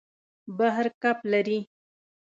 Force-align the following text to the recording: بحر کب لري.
بحر 0.57 0.85
کب 1.01 1.17
لري. 1.31 1.59